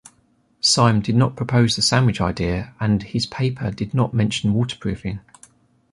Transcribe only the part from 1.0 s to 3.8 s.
did not propose the sandwich idea and his paper